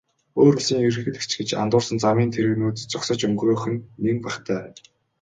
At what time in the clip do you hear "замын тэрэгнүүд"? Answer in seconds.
2.03-2.75